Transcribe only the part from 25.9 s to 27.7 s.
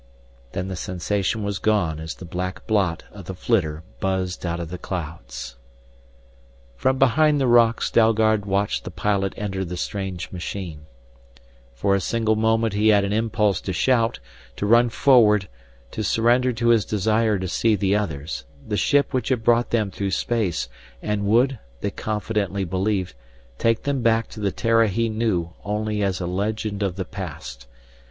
as a legend of the past.